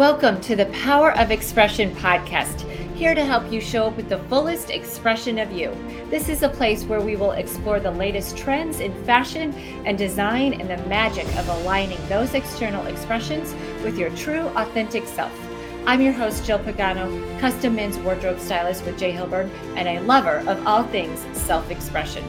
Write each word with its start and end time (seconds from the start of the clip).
Welcome 0.00 0.40
to 0.40 0.56
the 0.56 0.64
Power 0.64 1.14
of 1.18 1.30
Expression 1.30 1.94
podcast, 1.96 2.62
here 2.94 3.14
to 3.14 3.22
help 3.22 3.52
you 3.52 3.60
show 3.60 3.88
up 3.88 3.98
with 3.98 4.08
the 4.08 4.18
fullest 4.30 4.70
expression 4.70 5.38
of 5.38 5.52
you. 5.52 5.76
This 6.08 6.30
is 6.30 6.42
a 6.42 6.48
place 6.48 6.84
where 6.84 7.02
we 7.02 7.16
will 7.16 7.32
explore 7.32 7.80
the 7.80 7.90
latest 7.90 8.34
trends 8.34 8.80
in 8.80 8.94
fashion 9.04 9.52
and 9.84 9.98
design 9.98 10.58
and 10.58 10.70
the 10.70 10.88
magic 10.88 11.26
of 11.36 11.46
aligning 11.50 11.98
those 12.08 12.32
external 12.32 12.86
expressions 12.86 13.52
with 13.84 13.98
your 13.98 14.08
true, 14.16 14.46
authentic 14.56 15.06
self. 15.06 15.38
I'm 15.84 16.00
your 16.00 16.14
host, 16.14 16.46
Jill 16.46 16.60
Pagano, 16.60 17.38
custom 17.38 17.74
men's 17.74 17.98
wardrobe 17.98 18.40
stylist 18.40 18.86
with 18.86 18.98
J. 18.98 19.12
Hilburn, 19.12 19.50
and 19.76 19.86
a 19.86 20.00
lover 20.00 20.38
of 20.48 20.66
all 20.66 20.84
things 20.84 21.26
self 21.38 21.70
expression. 21.70 22.24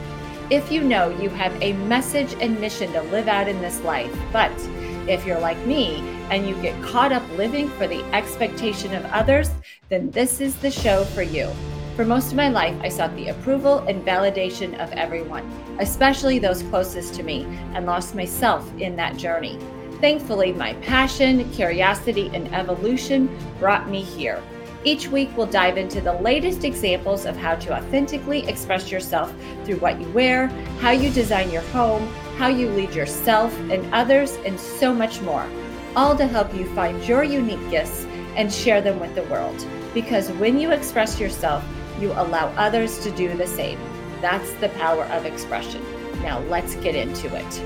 If 0.50 0.70
you 0.70 0.82
know 0.82 1.08
you 1.18 1.30
have 1.30 1.54
a 1.62 1.72
message 1.72 2.36
and 2.38 2.60
mission 2.60 2.92
to 2.92 3.00
live 3.04 3.28
out 3.28 3.48
in 3.48 3.62
this 3.62 3.80
life, 3.80 4.14
but 4.30 4.52
if 5.08 5.26
you're 5.26 5.40
like 5.40 5.58
me 5.66 6.00
and 6.30 6.48
you 6.48 6.54
get 6.62 6.80
caught 6.82 7.12
up 7.12 7.22
living 7.36 7.68
for 7.70 7.86
the 7.86 8.02
expectation 8.14 8.94
of 8.94 9.04
others, 9.06 9.50
then 9.88 10.10
this 10.10 10.40
is 10.40 10.54
the 10.56 10.70
show 10.70 11.04
for 11.04 11.22
you. 11.22 11.50
For 11.96 12.04
most 12.06 12.28
of 12.28 12.36
my 12.36 12.48
life, 12.48 12.74
I 12.82 12.88
sought 12.88 13.14
the 13.16 13.28
approval 13.28 13.80
and 13.80 14.04
validation 14.04 14.78
of 14.82 14.90
everyone, 14.92 15.44
especially 15.78 16.38
those 16.38 16.62
closest 16.62 17.14
to 17.16 17.22
me, 17.22 17.44
and 17.74 17.84
lost 17.84 18.14
myself 18.14 18.66
in 18.78 18.96
that 18.96 19.18
journey. 19.18 19.58
Thankfully, 20.00 20.52
my 20.52 20.72
passion, 20.74 21.50
curiosity, 21.52 22.30
and 22.32 22.52
evolution 22.54 23.28
brought 23.58 23.90
me 23.90 24.02
here. 24.02 24.42
Each 24.84 25.06
week, 25.06 25.30
we'll 25.36 25.46
dive 25.46 25.76
into 25.76 26.00
the 26.00 26.14
latest 26.14 26.64
examples 26.64 27.24
of 27.24 27.36
how 27.36 27.54
to 27.56 27.76
authentically 27.76 28.48
express 28.48 28.90
yourself 28.90 29.32
through 29.64 29.76
what 29.76 30.00
you 30.00 30.08
wear, 30.08 30.48
how 30.80 30.90
you 30.90 31.10
design 31.10 31.50
your 31.52 31.62
home, 31.62 32.12
how 32.36 32.48
you 32.48 32.68
lead 32.70 32.94
yourself 32.94 33.56
and 33.70 33.92
others, 33.94 34.36
and 34.44 34.58
so 34.58 34.92
much 34.92 35.20
more. 35.20 35.46
All 35.94 36.16
to 36.16 36.26
help 36.26 36.54
you 36.54 36.64
find 36.74 37.02
your 37.04 37.22
unique 37.22 37.70
gifts 37.70 38.06
and 38.36 38.52
share 38.52 38.80
them 38.80 38.98
with 38.98 39.14
the 39.14 39.24
world. 39.24 39.66
Because 39.92 40.30
when 40.32 40.58
you 40.58 40.70
express 40.70 41.20
yourself, 41.20 41.62
you 42.00 42.12
allow 42.12 42.48
others 42.56 42.98
to 43.00 43.10
do 43.10 43.34
the 43.36 43.46
same. 43.46 43.78
That's 44.20 44.52
the 44.54 44.70
power 44.70 45.04
of 45.04 45.26
expression. 45.26 45.82
Now, 46.22 46.40
let's 46.48 46.74
get 46.76 46.94
into 46.94 47.34
it. 47.34 47.62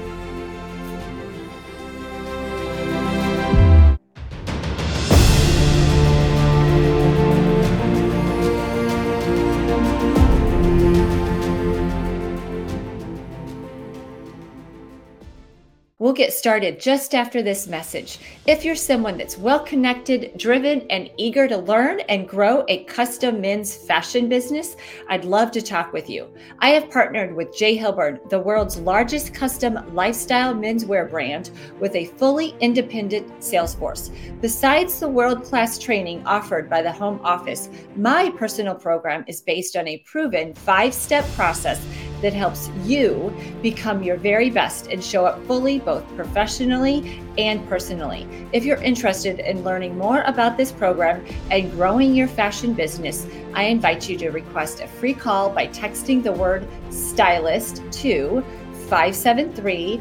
Get 16.16 16.32
started 16.32 16.80
just 16.80 17.14
after 17.14 17.42
this 17.42 17.68
message. 17.68 18.18
If 18.46 18.64
you're 18.64 18.74
someone 18.74 19.18
that's 19.18 19.38
well 19.38 19.60
connected, 19.60 20.32
driven, 20.36 20.80
and 20.90 21.10
eager 21.16 21.46
to 21.46 21.58
learn 21.58 22.00
and 22.08 22.28
grow 22.28 22.64
a 22.68 22.84
custom 22.84 23.40
men's 23.40 23.76
fashion 23.76 24.28
business, 24.28 24.76
I'd 25.08 25.24
love 25.24 25.50
to 25.52 25.62
talk 25.62 25.92
with 25.92 26.08
you. 26.08 26.28
I 26.60 26.70
have 26.70 26.90
partnered 26.90 27.36
with 27.36 27.56
J. 27.56 27.76
Hilburn, 27.76 28.28
the 28.30 28.40
world's 28.40 28.78
largest 28.78 29.34
custom 29.34 29.94
lifestyle 29.94 30.54
menswear 30.54 31.08
brand, 31.08 31.50
with 31.78 31.94
a 31.94 32.06
fully 32.06 32.56
independent 32.60 33.44
sales 33.44 33.74
force. 33.74 34.10
Besides 34.40 34.98
the 34.98 35.08
world 35.08 35.44
class 35.44 35.78
training 35.78 36.26
offered 36.26 36.70
by 36.70 36.82
the 36.82 36.92
home 36.92 37.20
office, 37.22 37.68
my 37.94 38.30
personal 38.30 38.74
program 38.74 39.24
is 39.28 39.42
based 39.42 39.76
on 39.76 39.86
a 39.86 39.98
proven 39.98 40.54
five 40.54 40.94
step 40.94 41.24
process 41.34 41.84
that 42.22 42.32
helps 42.32 42.70
you 42.84 43.34
become 43.62 44.02
your 44.02 44.16
very 44.16 44.50
best 44.50 44.88
and 44.88 45.02
show 45.02 45.24
up 45.24 45.44
fully 45.46 45.78
both 45.78 46.04
professionally 46.16 47.22
and 47.38 47.66
personally. 47.68 48.26
If 48.52 48.64
you're 48.64 48.82
interested 48.82 49.40
in 49.40 49.64
learning 49.64 49.98
more 49.98 50.22
about 50.22 50.56
this 50.56 50.72
program 50.72 51.24
and 51.50 51.70
growing 51.72 52.14
your 52.14 52.28
fashion 52.28 52.72
business, 52.74 53.26
I 53.54 53.64
invite 53.64 54.08
you 54.08 54.16
to 54.18 54.30
request 54.30 54.80
a 54.80 54.86
free 54.86 55.14
call 55.14 55.50
by 55.50 55.68
texting 55.68 56.22
the 56.22 56.32
word 56.32 56.66
stylist 56.90 57.82
to 57.92 58.44
573 58.88 60.00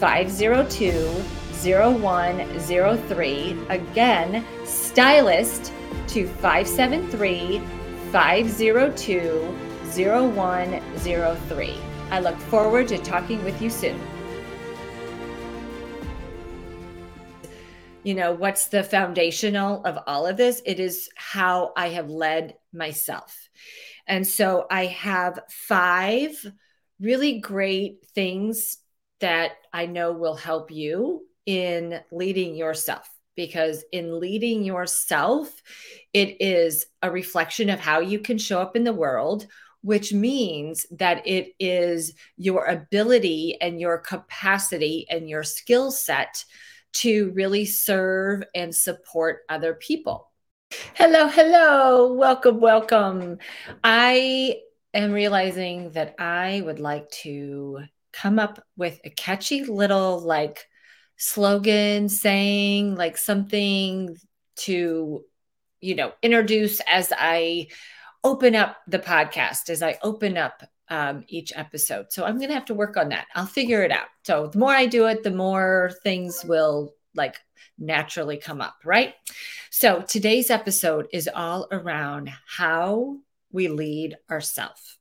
502 0.00 1.22
0103. 1.62 3.58
Again, 3.68 4.44
stylist 4.64 5.72
to 6.08 6.26
573 6.26 7.62
502 8.10 9.71
0103. 9.96 11.76
I 12.10 12.20
look 12.20 12.38
forward 12.38 12.88
to 12.88 12.98
talking 12.98 13.42
with 13.44 13.60
you 13.60 13.70
soon. 13.70 14.00
You 18.02 18.14
know, 18.14 18.32
what's 18.32 18.66
the 18.66 18.82
foundational 18.82 19.84
of 19.84 19.98
all 20.06 20.26
of 20.26 20.36
this? 20.36 20.60
It 20.66 20.80
is 20.80 21.08
how 21.14 21.72
I 21.76 21.90
have 21.90 22.10
led 22.10 22.56
myself. 22.72 23.48
And 24.06 24.26
so 24.26 24.66
I 24.70 24.86
have 24.86 25.38
five 25.48 26.44
really 27.00 27.40
great 27.40 28.06
things 28.14 28.78
that 29.20 29.52
I 29.72 29.86
know 29.86 30.12
will 30.12 30.34
help 30.34 30.70
you 30.70 31.22
in 31.46 32.00
leading 32.10 32.56
yourself 32.56 33.08
because 33.36 33.84
in 33.92 34.18
leading 34.20 34.64
yourself, 34.64 35.62
it 36.12 36.40
is 36.40 36.86
a 37.02 37.10
reflection 37.10 37.70
of 37.70 37.80
how 37.80 38.00
you 38.00 38.18
can 38.18 38.38
show 38.38 38.60
up 38.60 38.76
in 38.76 38.84
the 38.84 38.92
world 38.92 39.46
which 39.82 40.12
means 40.12 40.86
that 40.90 41.26
it 41.26 41.52
is 41.58 42.14
your 42.36 42.66
ability 42.66 43.58
and 43.60 43.80
your 43.80 43.98
capacity 43.98 45.06
and 45.10 45.28
your 45.28 45.42
skill 45.42 45.90
set 45.90 46.44
to 46.92 47.30
really 47.32 47.64
serve 47.64 48.42
and 48.54 48.74
support 48.74 49.40
other 49.48 49.74
people. 49.74 50.30
Hello, 50.94 51.28
hello, 51.28 52.12
welcome, 52.14 52.60
welcome. 52.60 53.38
I 53.84 54.56
am 54.94 55.12
realizing 55.12 55.90
that 55.92 56.14
I 56.18 56.62
would 56.64 56.78
like 56.78 57.10
to 57.22 57.80
come 58.12 58.38
up 58.38 58.64
with 58.76 59.00
a 59.04 59.10
catchy 59.10 59.64
little 59.64 60.20
like 60.20 60.66
slogan 61.16 62.08
saying 62.08 62.94
like 62.94 63.16
something 63.16 64.16
to 64.56 65.24
you 65.80 65.94
know 65.94 66.12
introduce 66.22 66.80
as 66.80 67.12
i 67.16 67.66
open 68.24 68.54
up 68.54 68.78
the 68.86 68.98
podcast 68.98 69.68
as 69.68 69.82
I 69.82 69.98
open 70.02 70.36
up 70.36 70.62
um, 70.88 71.24
each 71.28 71.52
episode. 71.56 72.12
So 72.12 72.24
I'm 72.24 72.36
going 72.36 72.48
to 72.48 72.54
have 72.54 72.66
to 72.66 72.74
work 72.74 72.96
on 72.96 73.08
that. 73.08 73.26
I'll 73.34 73.46
figure 73.46 73.82
it 73.82 73.90
out. 73.90 74.08
So 74.24 74.48
the 74.48 74.58
more 74.58 74.72
I 74.72 74.86
do 74.86 75.06
it, 75.06 75.22
the 75.22 75.30
more 75.30 75.92
things 76.02 76.44
will 76.44 76.94
like 77.14 77.36
naturally 77.78 78.36
come 78.36 78.60
up, 78.60 78.76
right? 78.84 79.14
So 79.70 80.02
today's 80.02 80.50
episode 80.50 81.08
is 81.12 81.28
all 81.34 81.66
around 81.72 82.30
how 82.46 83.18
we 83.50 83.68
lead 83.68 84.16
ourselves. 84.30 84.98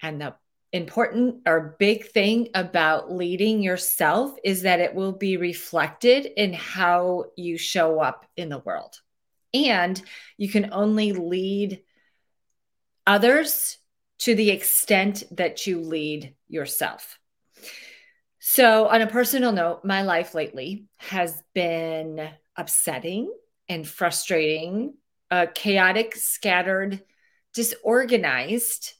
And 0.00 0.20
the 0.20 0.34
important 0.72 1.42
or 1.46 1.76
big 1.78 2.06
thing 2.06 2.48
about 2.54 3.12
leading 3.12 3.62
yourself 3.62 4.34
is 4.42 4.62
that 4.62 4.80
it 4.80 4.94
will 4.94 5.12
be 5.12 5.36
reflected 5.36 6.26
in 6.36 6.52
how 6.52 7.26
you 7.36 7.58
show 7.58 8.00
up 8.00 8.26
in 8.36 8.48
the 8.48 8.58
world. 8.58 9.00
And 9.54 10.00
you 10.38 10.48
can 10.48 10.70
only 10.72 11.12
lead 11.12 11.82
others 13.06 13.78
to 14.20 14.34
the 14.34 14.50
extent 14.50 15.24
that 15.32 15.66
you 15.66 15.80
lead 15.80 16.34
yourself. 16.48 17.18
So, 18.38 18.88
on 18.88 19.02
a 19.02 19.06
personal 19.06 19.52
note, 19.52 19.84
my 19.84 20.02
life 20.02 20.34
lately 20.34 20.86
has 20.98 21.42
been 21.54 22.28
upsetting 22.56 23.32
and 23.68 23.86
frustrating, 23.86 24.94
chaotic, 25.54 26.14
scattered, 26.16 27.02
disorganized. 27.54 28.94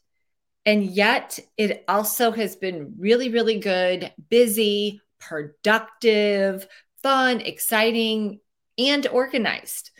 And 0.64 0.84
yet, 0.84 1.38
it 1.56 1.84
also 1.88 2.30
has 2.30 2.56
been 2.56 2.94
really, 2.98 3.28
really 3.28 3.58
good, 3.58 4.12
busy, 4.28 5.00
productive, 5.18 6.66
fun, 7.02 7.40
exciting, 7.40 8.40
and 8.78 9.06
organized. 9.08 9.90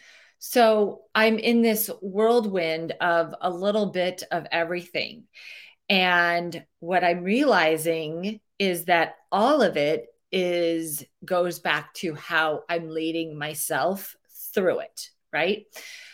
So 0.45 1.03
I'm 1.15 1.39
in 1.39 1.63
this 1.63 1.89
whirlwind 2.01 2.95
of 3.01 3.33
a 3.41 3.49
little 3.49 3.87
bit 3.87 4.25
of 4.33 4.45
everything. 4.51 5.23
And 5.89 6.65
what 6.81 7.05
I'm 7.05 7.23
realizing 7.23 8.41
is 8.59 8.87
that 8.87 9.15
all 9.31 9.63
of 9.63 9.77
it 9.77 10.07
is 10.33 11.05
goes 11.25 11.61
back 11.61 11.95
to 11.95 12.17
how 12.17 12.65
I'm 12.69 12.89
leading 12.89 13.39
myself 13.39 14.17
through 14.53 14.81
it, 14.81 15.11
right? 15.33 15.67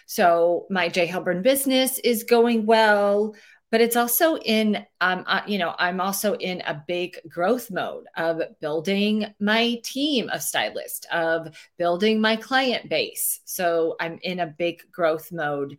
So 0.04 0.66
my 0.69 0.90
J 0.90 1.06
Hilburn 1.06 1.42
business 1.42 1.98
is 1.98 2.25
going 2.25 2.66
well 2.66 3.34
but 3.70 3.80
it's 3.80 3.96
also 3.96 4.36
in 4.38 4.84
um, 5.00 5.24
uh, 5.26 5.42
you 5.46 5.58
know 5.58 5.74
i'm 5.78 6.00
also 6.00 6.34
in 6.34 6.60
a 6.62 6.82
big 6.86 7.18
growth 7.28 7.70
mode 7.70 8.06
of 8.16 8.40
building 8.60 9.26
my 9.40 9.80
team 9.82 10.28
of 10.30 10.42
stylists 10.42 11.06
of 11.12 11.48
building 11.76 12.20
my 12.20 12.36
client 12.36 12.88
base. 12.88 13.40
So 13.44 13.96
i'm 14.00 14.18
in 14.22 14.40
a 14.40 14.46
big 14.46 14.82
growth 14.90 15.32
mode 15.32 15.78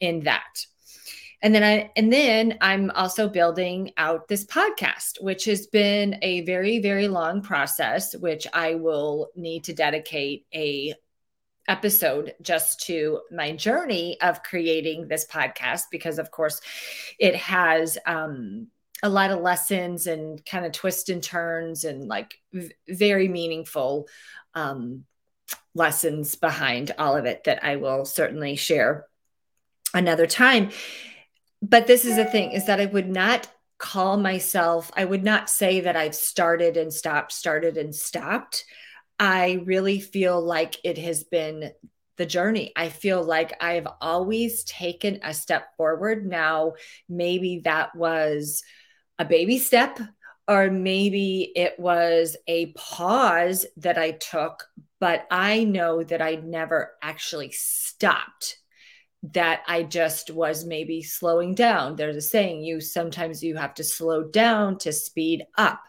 in 0.00 0.20
that. 0.24 0.66
And 1.42 1.54
then 1.54 1.64
i 1.64 1.90
and 1.96 2.12
then 2.12 2.58
i'm 2.60 2.90
also 2.92 3.28
building 3.28 3.92
out 3.96 4.28
this 4.28 4.44
podcast 4.44 5.20
which 5.20 5.44
has 5.46 5.66
been 5.66 6.16
a 6.22 6.42
very 6.42 6.78
very 6.78 7.08
long 7.08 7.42
process 7.42 8.14
which 8.14 8.46
i 8.52 8.76
will 8.76 9.30
need 9.34 9.64
to 9.64 9.72
dedicate 9.72 10.46
a 10.54 10.94
episode 11.68 12.34
just 12.42 12.80
to 12.80 13.20
my 13.30 13.52
journey 13.52 14.20
of 14.20 14.42
creating 14.42 15.06
this 15.06 15.26
podcast 15.26 15.82
because 15.90 16.18
of 16.18 16.30
course 16.30 16.60
it 17.20 17.36
has 17.36 17.98
um 18.04 18.66
a 19.04 19.08
lot 19.08 19.30
of 19.30 19.40
lessons 19.40 20.06
and 20.06 20.44
kind 20.44 20.66
of 20.66 20.72
twists 20.72 21.08
and 21.08 21.22
turns 21.22 21.84
and 21.84 22.08
like 22.08 22.34
v- 22.52 22.72
very 22.88 23.28
meaningful 23.28 24.08
um 24.54 25.04
lessons 25.74 26.34
behind 26.34 26.92
all 26.98 27.16
of 27.16 27.24
it 27.24 27.44
that 27.44 27.64
I 27.64 27.76
will 27.76 28.04
certainly 28.04 28.56
share 28.56 29.06
another 29.94 30.26
time. 30.26 30.70
But 31.60 31.86
this 31.86 32.04
is 32.04 32.16
the 32.16 32.24
thing 32.24 32.52
is 32.52 32.66
that 32.66 32.80
I 32.80 32.86
would 32.86 33.08
not 33.08 33.48
call 33.78 34.16
myself, 34.16 34.90
I 34.96 35.04
would 35.04 35.24
not 35.24 35.48
say 35.48 35.80
that 35.80 35.96
I've 35.96 36.14
started 36.14 36.76
and 36.76 36.92
stopped, 36.92 37.32
started 37.32 37.76
and 37.76 37.94
stopped. 37.94 38.64
I 39.18 39.60
really 39.64 40.00
feel 40.00 40.40
like 40.40 40.76
it 40.84 40.98
has 40.98 41.24
been 41.24 41.72
the 42.16 42.26
journey. 42.26 42.72
I 42.76 42.88
feel 42.88 43.22
like 43.22 43.56
I've 43.62 43.86
always 44.00 44.64
taken 44.64 45.20
a 45.22 45.32
step 45.32 45.76
forward. 45.76 46.26
Now, 46.26 46.74
maybe 47.08 47.62
that 47.64 47.94
was 47.94 48.62
a 49.18 49.24
baby 49.24 49.58
step, 49.58 49.98
or 50.48 50.70
maybe 50.70 51.52
it 51.54 51.78
was 51.78 52.36
a 52.46 52.72
pause 52.72 53.66
that 53.78 53.96
I 53.98 54.12
took, 54.12 54.64
but 55.00 55.26
I 55.30 55.64
know 55.64 56.02
that 56.02 56.20
I 56.20 56.36
never 56.36 56.92
actually 57.02 57.52
stopped 57.52 58.58
that 59.22 59.62
I 59.68 59.84
just 59.84 60.30
was 60.30 60.64
maybe 60.64 61.00
slowing 61.02 61.54
down. 61.54 61.94
There's 61.94 62.16
a 62.16 62.20
saying 62.20 62.64
you 62.64 62.80
sometimes 62.80 63.42
you 63.42 63.56
have 63.56 63.74
to 63.74 63.84
slow 63.84 64.24
down 64.24 64.78
to 64.78 64.92
speed 64.92 65.46
up. 65.56 65.80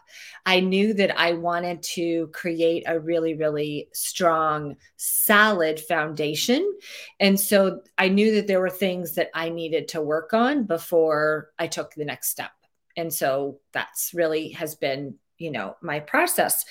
I 0.46 0.60
knew 0.60 0.94
that 0.94 1.18
I 1.18 1.32
wanted 1.32 1.82
to 1.94 2.28
create 2.28 2.84
a 2.86 3.00
really, 3.00 3.34
really 3.34 3.88
strong, 3.92 4.76
solid 4.96 5.80
foundation. 5.80 6.78
And 7.18 7.38
so 7.38 7.80
I 7.98 8.08
knew 8.08 8.36
that 8.36 8.46
there 8.46 8.60
were 8.60 8.70
things 8.70 9.16
that 9.16 9.30
I 9.34 9.48
needed 9.48 9.88
to 9.88 10.00
work 10.00 10.32
on 10.32 10.64
before 10.64 11.50
I 11.58 11.66
took 11.66 11.94
the 11.94 12.04
next 12.04 12.28
step. 12.28 12.52
And 12.96 13.12
so 13.12 13.58
that's 13.72 14.14
really 14.14 14.50
has 14.50 14.76
been, 14.76 15.16
you 15.38 15.50
know, 15.50 15.76
my 15.82 15.98
process. 15.98 16.64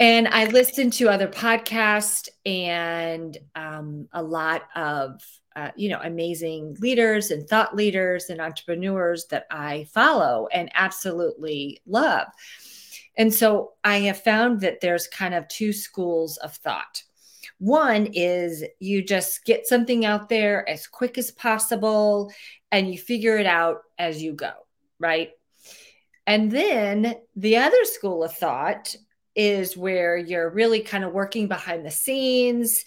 And 0.00 0.26
I 0.28 0.46
listened 0.46 0.92
to 0.94 1.08
other 1.08 1.28
podcasts 1.28 2.28
and 2.44 3.36
um, 3.54 4.08
a 4.12 4.22
lot 4.22 4.62
of, 4.74 5.20
uh, 5.54 5.70
you 5.76 5.88
know, 5.88 6.00
amazing 6.02 6.76
leaders 6.80 7.30
and 7.30 7.48
thought 7.48 7.76
leaders 7.76 8.28
and 8.28 8.40
entrepreneurs 8.40 9.26
that 9.26 9.46
I 9.50 9.86
follow 9.92 10.48
and 10.52 10.68
absolutely 10.74 11.80
love. 11.86 12.26
And 13.16 13.32
so 13.32 13.74
I 13.84 13.98
have 14.00 14.20
found 14.20 14.60
that 14.62 14.80
there's 14.80 15.06
kind 15.06 15.34
of 15.34 15.46
two 15.46 15.72
schools 15.72 16.38
of 16.38 16.54
thought. 16.54 17.02
One 17.58 18.08
is 18.12 18.64
you 18.80 19.02
just 19.04 19.44
get 19.44 19.66
something 19.66 20.04
out 20.04 20.28
there 20.28 20.68
as 20.68 20.88
quick 20.88 21.18
as 21.18 21.30
possible 21.30 22.32
and 22.72 22.90
you 22.90 22.98
figure 22.98 23.38
it 23.38 23.46
out 23.46 23.82
as 23.96 24.20
you 24.20 24.32
go, 24.32 24.52
right? 24.98 25.30
And 26.26 26.50
then 26.50 27.14
the 27.36 27.58
other 27.58 27.84
school 27.84 28.24
of 28.24 28.34
thought 28.34 28.96
is 29.34 29.76
where 29.76 30.16
you're 30.16 30.50
really 30.50 30.80
kind 30.80 31.04
of 31.04 31.12
working 31.12 31.48
behind 31.48 31.84
the 31.84 31.90
scenes. 31.90 32.84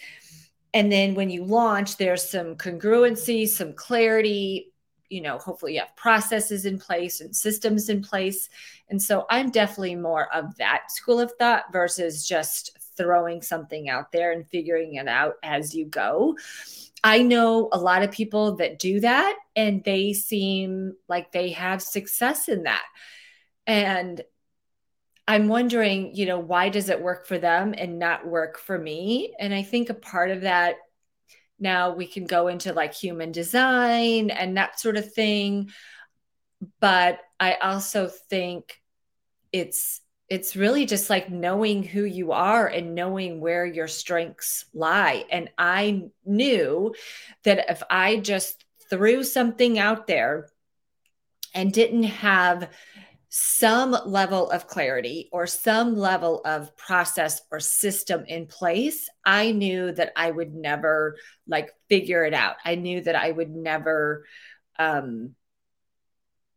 And 0.74 0.92
then 0.92 1.16
when 1.16 1.30
you 1.30 1.44
launch, 1.44 1.98
there's 1.98 2.28
some 2.28 2.56
congruency, 2.56 3.48
some 3.48 3.74
clarity. 3.74 4.74
You 5.10 5.22
know, 5.22 5.38
hopefully 5.38 5.76
you 5.76 5.80
have 5.80 5.96
processes 5.96 6.66
in 6.66 6.80
place 6.80 7.22
and 7.22 7.36
systems 7.36 7.90
in 7.90 8.02
place. 8.02 8.50
And 8.90 9.02
so 9.02 9.26
I'm 9.30 9.52
definitely 9.52 9.96
more 9.96 10.34
of 10.34 10.56
that 10.58 10.92
school 10.92 11.20
of 11.20 11.32
thought 11.40 11.72
versus 11.72 12.28
just 12.28 12.78
throwing 12.98 13.42
something 13.42 13.90
out 13.90 14.12
there 14.12 14.32
and 14.32 14.48
figuring 14.48 14.96
it 14.96 15.08
out 15.08 15.36
as 15.44 15.74
you 15.74 15.86
go. 15.86 16.36
I 17.04 17.22
know 17.22 17.70
a 17.72 17.80
lot 17.80 18.04
of 18.04 18.12
people 18.12 18.58
that 18.58 18.80
do 18.80 19.00
that 19.02 19.38
and 19.56 19.84
they 19.84 20.14
seem 20.14 20.96
like 21.08 21.32
they 21.32 21.52
have 21.52 21.82
success 21.82 22.50
in 22.50 22.64
that. 22.64 22.86
And 23.66 24.22
I'm 25.28 25.50
wondering, 25.50 26.16
you 26.16 26.26
know, 26.26 26.40
why 26.40 26.70
does 26.70 26.90
it 26.90 27.02
work 27.02 27.28
for 27.28 27.38
them 27.38 27.76
and 27.78 28.00
not 28.00 28.26
work 28.26 28.58
for 28.58 28.78
me? 28.78 29.34
And 29.40 29.54
I 29.54 29.62
think 29.62 29.90
a 29.90 29.94
part 29.94 30.32
of 30.32 30.42
that 30.42 30.78
now 31.60 31.94
we 31.94 32.08
can 32.08 32.26
go 32.26 32.48
into 32.48 32.72
like 32.74 32.94
human 32.94 33.32
design 33.32 34.30
and 34.30 34.56
that 34.58 34.80
sort 34.80 34.96
of 34.96 35.14
thing. 35.14 35.72
But 36.80 37.20
I 37.40 37.56
also 37.56 38.08
think 38.08 38.80
it's 39.52 40.02
it's 40.30 40.58
really 40.58 40.86
just 40.86 41.10
like 41.10 41.30
knowing 41.30 41.84
who 41.84 42.04
you 42.04 42.34
are 42.34 42.68
and 42.68 42.96
knowing 42.96 43.40
where 43.40 43.66
your 43.66 43.88
strengths 43.88 44.66
lie. 44.74 45.26
And 45.32 45.50
I 45.58 46.10
knew 46.26 46.94
that 47.44 47.66
if 47.70 47.82
I 47.90 48.18
just 48.18 48.66
threw 48.90 49.24
something 49.24 49.80
out 49.80 50.06
there 50.06 50.50
and 51.54 51.72
didn't 51.72 52.04
have 52.04 52.70
some 53.30 53.96
level 54.06 54.50
of 54.50 54.68
clarity 54.68 55.30
or 55.32 55.48
some 55.48 55.96
level 55.96 56.42
of 56.46 56.76
process 56.78 57.42
or 57.52 57.60
system 57.60 58.24
in 58.26 58.48
place, 58.48 59.10
I 59.26 59.52
knew 59.52 59.92
that 59.92 60.14
I 60.16 60.32
would 60.32 60.54
never 60.54 61.18
like 61.48 61.72
figure 61.90 62.24
it 62.24 62.34
out. 62.34 62.56
I 62.64 62.76
knew 62.76 63.02
that 63.02 63.16
I 63.16 63.32
would 63.32 63.50
never, 63.50 64.26
um, 64.80 65.36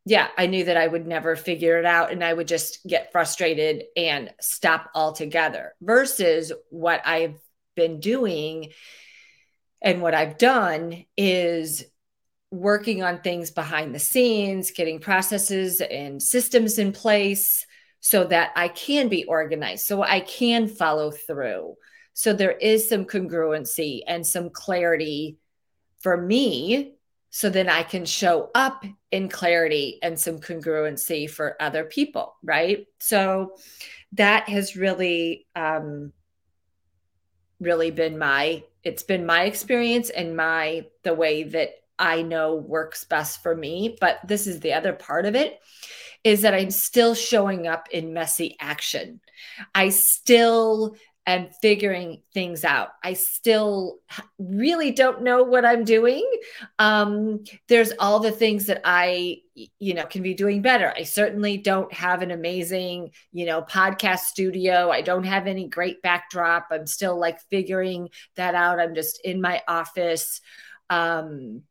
yeah, 0.04 0.28
I 0.38 0.46
knew 0.46 0.64
that 0.64 0.76
I 0.76 0.86
would 0.86 1.06
never 1.06 1.36
figure 1.36 1.78
it 1.78 1.84
out 1.84 2.12
and 2.12 2.22
I 2.22 2.32
would 2.32 2.48
just 2.48 2.84
get 2.86 3.12
frustrated 3.12 3.84
and 3.96 4.32
stop 4.40 4.90
altogether 4.94 5.74
versus 5.80 6.52
what 6.70 7.06
I've 7.06 7.38
been 7.74 8.00
doing 8.00 8.72
and 9.82 10.02
what 10.02 10.14
I've 10.14 10.38
done 10.38 11.04
is 11.16 11.84
working 12.50 13.02
on 13.02 13.20
things 13.20 13.50
behind 13.50 13.94
the 13.94 13.98
scenes, 13.98 14.70
getting 14.70 14.98
processes 14.98 15.80
and 15.80 16.22
systems 16.22 16.78
in 16.78 16.92
place 16.92 17.64
so 18.00 18.24
that 18.24 18.50
I 18.56 18.68
can 18.68 19.08
be 19.08 19.24
organized, 19.24 19.86
so 19.86 20.02
I 20.02 20.20
can 20.20 20.66
follow 20.66 21.10
through. 21.10 21.76
So 22.14 22.32
there 22.32 22.52
is 22.52 22.88
some 22.88 23.04
congruency 23.04 24.00
and 24.06 24.26
some 24.26 24.50
clarity 24.50 25.38
for 26.00 26.16
me. 26.16 26.94
So 27.30 27.48
then 27.50 27.68
I 27.68 27.84
can 27.84 28.04
show 28.04 28.50
up 28.54 28.84
in 29.12 29.28
clarity 29.28 30.00
and 30.02 30.18
some 30.18 30.40
congruency 30.40 31.30
for 31.30 31.56
other 31.60 31.84
people, 31.84 32.34
right? 32.42 32.86
So 32.98 33.54
that 34.12 34.48
has 34.48 34.76
really, 34.76 35.46
um, 35.54 36.12
really 37.60 37.90
been 37.90 38.18
my 38.18 38.64
it's 38.82 39.02
been 39.02 39.26
my 39.26 39.44
experience 39.44 40.08
and 40.08 40.34
my 40.36 40.86
the 41.02 41.14
way 41.14 41.42
that 41.42 41.70
I 42.00 42.22
know 42.22 42.56
works 42.56 43.04
best 43.04 43.42
for 43.42 43.54
me. 43.54 43.96
But 44.00 44.18
this 44.26 44.46
is 44.46 44.58
the 44.60 44.72
other 44.72 44.92
part 44.92 45.26
of 45.26 45.36
it 45.36 45.60
is 46.24 46.42
that 46.42 46.54
I'm 46.54 46.70
still 46.70 47.14
showing 47.14 47.66
up 47.66 47.88
in 47.92 48.12
messy 48.12 48.56
action. 48.60 49.20
I 49.74 49.90
still 49.90 50.96
am 51.26 51.48
figuring 51.62 52.22
things 52.34 52.64
out. 52.64 52.88
I 53.04 53.12
still 53.12 53.98
really 54.38 54.90
don't 54.90 55.22
know 55.22 55.42
what 55.42 55.64
I'm 55.64 55.84
doing. 55.84 56.28
Um, 56.78 57.44
there's 57.68 57.92
all 57.98 58.20
the 58.20 58.32
things 58.32 58.66
that 58.66 58.80
I, 58.84 59.38
you 59.78 59.94
know, 59.94 60.06
can 60.06 60.22
be 60.22 60.34
doing 60.34 60.62
better. 60.62 60.92
I 60.96 61.04
certainly 61.04 61.58
don't 61.58 61.92
have 61.92 62.22
an 62.22 62.30
amazing, 62.30 63.10
you 63.32 63.46
know, 63.46 63.62
podcast 63.62 64.20
studio. 64.20 64.90
I 64.90 65.02
don't 65.02 65.24
have 65.24 65.46
any 65.46 65.68
great 65.68 66.02
backdrop. 66.02 66.68
I'm 66.70 66.86
still 66.86 67.18
like 67.18 67.40
figuring 67.50 68.08
that 68.36 68.54
out. 68.54 68.80
I'm 68.80 68.94
just 68.94 69.20
in 69.24 69.40
my 69.40 69.62
office. 69.68 70.40
Um, 70.88 71.62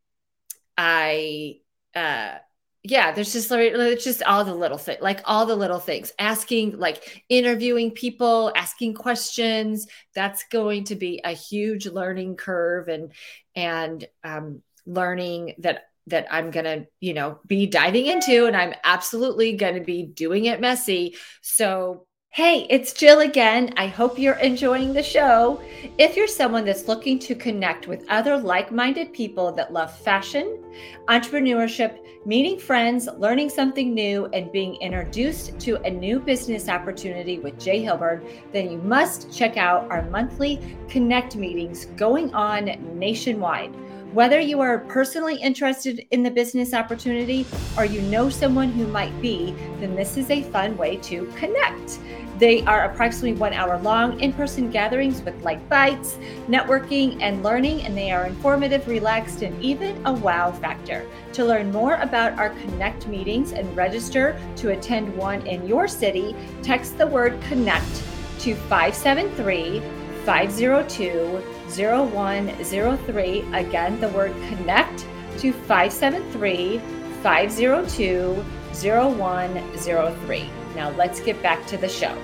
I, 0.81 1.57
uh, 1.93 2.35
yeah, 2.83 3.11
there's 3.11 3.33
just 3.33 3.51
it's 3.51 4.03
just 4.05 4.23
all 4.23 4.45
the 4.45 4.55
little 4.55 4.77
things, 4.77 5.01
like 5.01 5.19
all 5.25 5.45
the 5.45 5.55
little 5.57 5.79
things. 5.79 6.13
Asking, 6.17 6.79
like 6.79 7.25
interviewing 7.27 7.91
people, 7.91 8.53
asking 8.55 8.93
questions. 8.93 9.87
That's 10.15 10.45
going 10.45 10.85
to 10.85 10.95
be 10.95 11.19
a 11.21 11.33
huge 11.33 11.85
learning 11.85 12.37
curve, 12.37 12.87
and 12.87 13.11
and 13.55 14.07
um, 14.23 14.61
learning 14.85 15.55
that 15.57 15.89
that 16.07 16.27
I'm 16.31 16.49
gonna, 16.49 16.85
you 17.01 17.13
know, 17.13 17.39
be 17.45 17.67
diving 17.67 18.05
into, 18.05 18.45
and 18.45 18.55
I'm 18.55 18.73
absolutely 18.85 19.57
gonna 19.57 19.83
be 19.83 20.03
doing 20.03 20.45
it 20.45 20.61
messy. 20.61 21.17
So 21.41 22.07
Hey, 22.31 22.67
it's 22.69 22.93
Jill 22.93 23.21
again. 23.21 23.73
I 23.75 23.87
hope 23.87 24.19
you're 24.19 24.35
enjoying 24.35 24.93
the 24.93 25.01
show. 25.01 25.59
If 25.97 26.15
you're 26.15 26.27
someone 26.27 26.63
that's 26.63 26.87
looking 26.87 27.17
to 27.19 27.33
connect 27.33 27.87
with 27.87 28.05
other 28.07 28.37
like 28.37 28.71
minded 28.71 29.11
people 29.13 29.51
that 29.53 29.73
love 29.73 29.97
fashion, 29.97 30.63
entrepreneurship, 31.07 31.97
meeting 32.27 32.59
friends, 32.59 33.09
learning 33.17 33.49
something 33.49 33.95
new, 33.95 34.27
and 34.27 34.51
being 34.51 34.75
introduced 34.75 35.59
to 35.61 35.81
a 35.81 35.89
new 35.89 36.19
business 36.19 36.69
opportunity 36.69 37.39
with 37.39 37.59
J. 37.59 37.83
Hilburn, 37.83 38.23
then 38.53 38.71
you 38.71 38.77
must 38.77 39.35
check 39.35 39.57
out 39.57 39.89
our 39.89 40.07
monthly 40.11 40.77
Connect 40.87 41.35
meetings 41.35 41.85
going 41.97 42.31
on 42.35 42.77
nationwide. 42.97 43.73
Whether 44.13 44.39
you 44.39 44.59
are 44.59 44.79
personally 44.79 45.35
interested 45.35 46.03
in 46.09 46.23
the 46.23 46.31
business 46.31 46.73
opportunity 46.73 47.45
or 47.77 47.85
you 47.85 48.01
know 48.01 48.27
someone 48.27 48.71
who 48.71 48.87
might 48.87 49.19
be, 49.21 49.51
then 49.79 49.95
this 49.95 50.17
is 50.17 50.31
a 50.31 50.41
fun 50.41 50.75
way 50.77 50.97
to 50.97 51.27
connect. 51.37 51.99
They 52.39 52.63
are 52.63 52.85
approximately 52.85 53.37
one 53.37 53.51
hour 53.51 53.77
long 53.79 54.17
in 54.21 54.31
person 54.31 54.71
gatherings 54.71 55.21
with 55.21 55.43
light 55.43 55.67
bites, 55.67 56.17
networking, 56.47 57.17
and 57.21 57.43
learning, 57.43 57.81
and 57.81 57.97
they 57.97 58.11
are 58.11 58.27
informative, 58.27 58.87
relaxed, 58.87 59.41
and 59.41 59.61
even 59.61 60.01
a 60.05 60.13
wow 60.13 60.53
factor. 60.53 61.05
To 61.33 61.43
learn 61.43 61.69
more 61.69 61.95
about 61.95 62.39
our 62.39 62.51
Connect 62.51 63.07
meetings 63.07 63.51
and 63.51 63.75
register 63.75 64.39
to 64.55 64.69
attend 64.69 65.13
one 65.17 65.45
in 65.45 65.67
your 65.67 65.85
city, 65.85 66.33
text 66.63 66.97
the 66.97 67.07
word 67.07 67.37
Connect 67.41 68.03
to 68.39 68.55
573 68.55 69.81
502 70.23 71.43
0103. 71.75 73.53
Again, 73.53 73.99
the 73.99 74.09
word 74.09 74.31
Connect 74.47 75.05
to 75.39 75.51
573 75.51 76.79
502 77.21 78.45
0103. 78.71 80.58
Now 80.79 80.91
let's 80.91 81.19
get 81.19 81.43
back 81.43 81.67
to 81.67 81.77
the 81.77 81.89
show. 81.89 82.17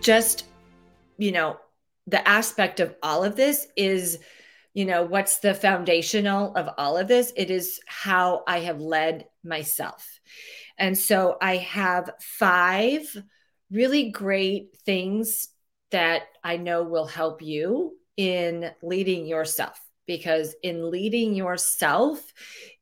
Just, 0.00 0.44
you 1.18 1.32
know, 1.32 1.56
the 2.06 2.26
aspect 2.26 2.78
of 2.78 2.94
all 3.02 3.24
of 3.24 3.34
this 3.34 3.66
is, 3.76 4.20
you 4.72 4.84
know, 4.84 5.02
what's 5.02 5.38
the 5.38 5.54
foundational 5.54 6.54
of 6.54 6.68
all 6.78 6.96
of 6.96 7.08
this? 7.08 7.32
It 7.36 7.50
is 7.50 7.80
how 7.86 8.44
I 8.46 8.60
have 8.60 8.80
led 8.80 9.26
myself. 9.42 10.20
And 10.78 10.96
so 10.96 11.36
I 11.42 11.56
have 11.56 12.12
five 12.20 13.12
really 13.72 14.12
great 14.12 14.76
things 14.86 15.48
that 15.90 16.22
I 16.44 16.58
know 16.58 16.84
will 16.84 17.06
help 17.06 17.42
you 17.42 17.96
in 18.16 18.70
leading 18.84 19.26
yourself 19.26 19.80
because 20.10 20.56
in 20.64 20.90
leading 20.90 21.36
yourself, 21.36 22.20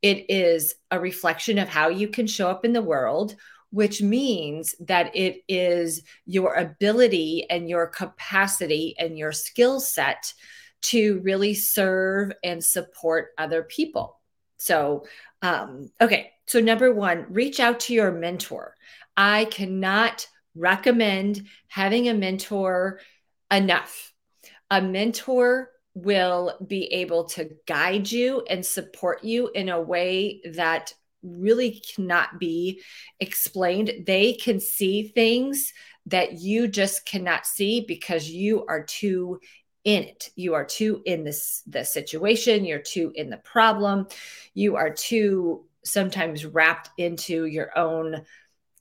it 0.01 0.31
is 0.31 0.75
a 0.91 0.99
reflection 0.99 1.59
of 1.59 1.69
how 1.69 1.89
you 1.89 2.09
can 2.09 2.27
show 2.27 2.49
up 2.49 2.65
in 2.65 2.73
the 2.73 2.81
world, 2.81 3.37
which 3.69 4.01
means 4.01 4.75
that 4.81 5.15
it 5.15 5.43
is 5.47 6.05
your 6.25 6.55
ability 6.55 7.45
and 7.51 7.69
your 7.69 7.87
capacity 7.87 8.95
and 8.99 9.19
your 9.19 9.31
skill 9.31 9.79
set 9.79 10.33
to 10.81 11.21
really 11.21 11.53
serve 11.53 12.33
and 12.43 12.65
support 12.65 13.33
other 13.37 13.63
people. 13.63 14.19
So, 14.57 15.05
um, 15.43 15.91
okay, 16.01 16.31
so 16.47 16.61
number 16.61 16.95
one, 16.95 17.27
reach 17.29 17.61
out 17.61 17.81
to 17.81 17.93
your 17.93 18.11
mentor. 18.11 18.75
I 19.19 19.45
cannot 19.45 20.27
recommend 20.55 21.47
having 21.67 22.09
a 22.09 22.15
mentor 22.15 23.01
enough. 23.51 24.15
A 24.71 24.81
mentor 24.81 25.71
will 26.03 26.57
be 26.67 26.85
able 26.87 27.25
to 27.25 27.51
guide 27.67 28.11
you 28.11 28.45
and 28.49 28.65
support 28.65 29.25
you 29.25 29.51
in 29.55 29.69
a 29.69 29.81
way 29.81 30.41
that 30.53 30.93
really 31.23 31.83
cannot 31.95 32.39
be 32.39 32.81
explained. 33.21 33.93
They 34.07 34.35
can 34.35 34.61
see 34.61 35.09
things 35.09 35.73
that 36.07 36.35
you 36.41 36.69
just 36.69 37.05
cannot 37.05 37.47
see 37.47 37.85
because 37.87 38.31
you 38.31 38.65
are 38.67 38.85
too 38.85 39.41
in 39.85 40.05
it. 40.05 40.31
You 40.37 40.55
are 40.55 40.65
too 40.65 41.03
in 41.05 41.25
this 41.25 41.63
the 41.67 41.85
situation, 41.85 42.65
you're 42.65 42.79
too 42.79 43.13
in 43.15 43.31
the 43.31 43.39
problem. 43.39 44.07
You 44.55 44.77
are 44.77 44.93
too 44.93 45.65
sometimes 45.85 46.45
wrapped 46.45 46.91
into 46.99 47.47
your 47.47 47.77
own 47.77 48.25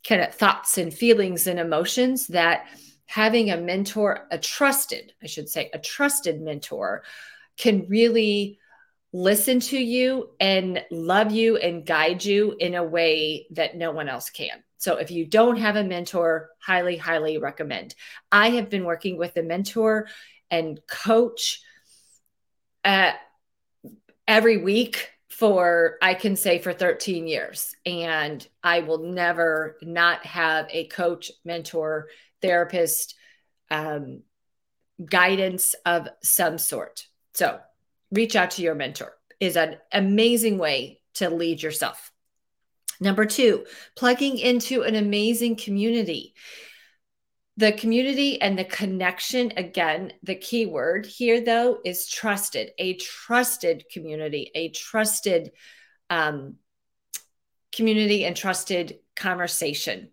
kind 0.07 0.21
of 0.21 0.33
thoughts 0.33 0.77
and 0.77 0.93
feelings 0.93 1.47
and 1.47 1.59
emotions 1.59 2.27
that 2.27 2.67
having 3.07 3.49
a 3.49 3.57
mentor, 3.57 4.27
a 4.31 4.37
trusted, 4.37 5.13
I 5.23 5.27
should 5.27 5.49
say, 5.49 5.69
a 5.73 5.79
trusted 5.79 6.41
mentor 6.41 7.03
can 7.57 7.87
really 7.87 8.59
listen 9.13 9.59
to 9.59 9.79
you 9.79 10.29
and 10.39 10.83
love 10.91 11.31
you 11.31 11.57
and 11.57 11.85
guide 11.85 12.23
you 12.23 12.55
in 12.59 12.75
a 12.75 12.83
way 12.83 13.47
that 13.51 13.75
no 13.75 13.91
one 13.91 14.09
else 14.09 14.29
can. 14.29 14.63
So 14.77 14.97
if 14.97 15.09
you 15.09 15.25
don't 15.25 15.57
have 15.57 15.75
a 15.75 15.83
mentor, 15.83 16.49
highly, 16.59 16.97
highly 16.97 17.37
recommend. 17.37 17.95
I 18.31 18.51
have 18.51 18.69
been 18.69 18.83
working 18.83 19.17
with 19.17 19.35
a 19.37 19.41
mentor 19.41 20.07
and 20.51 20.79
coach 20.87 21.61
uh, 22.83 23.13
every 24.27 24.57
week 24.57 25.09
for 25.29 25.97
I 26.01 26.13
can 26.13 26.35
say 26.35 26.59
for 26.59 26.73
13 26.73 27.27
years 27.27 27.75
and 27.85 28.45
I 28.63 28.79
will 28.79 28.99
never 28.99 29.77
not 29.81 30.25
have 30.25 30.67
a 30.71 30.87
coach, 30.87 31.31
mentor, 31.45 32.07
therapist, 32.41 33.15
um, 33.69 34.21
guidance 35.03 35.75
of 35.85 36.07
some 36.23 36.57
sort. 36.57 37.05
So 37.33 37.59
reach 38.11 38.35
out 38.35 38.51
to 38.51 38.61
your 38.61 38.75
mentor 38.75 39.13
is 39.39 39.55
an 39.55 39.77
amazing 39.91 40.57
way 40.57 41.01
to 41.15 41.29
lead 41.29 41.61
yourself. 41.61 42.11
Number 42.99 43.25
two, 43.25 43.65
plugging 43.95 44.37
into 44.37 44.81
an 44.81 44.95
amazing 44.95 45.55
community. 45.55 46.33
The 47.57 47.71
community 47.71 48.41
and 48.41 48.57
the 48.57 48.63
connection, 48.63 49.53
again, 49.57 50.13
the 50.23 50.35
key 50.35 50.65
word 50.65 51.05
here, 51.05 51.41
though, 51.41 51.79
is 51.83 52.07
trusted, 52.07 52.71
a 52.77 52.95
trusted 52.95 53.85
community, 53.91 54.51
a 54.55 54.69
trusted 54.69 55.51
um, 56.09 56.55
community 57.71 58.25
and 58.25 58.35
trusted 58.35 58.99
conversation 59.15 60.09